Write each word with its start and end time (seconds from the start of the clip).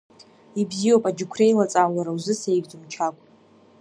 Ибзиоуп, 0.61 1.03
аџьықәреи 1.09 1.57
лаҵа, 1.57 1.93
уара 1.95 2.11
узы 2.15 2.33
сеигӡом, 2.41 2.83
Чагә. 2.91 3.21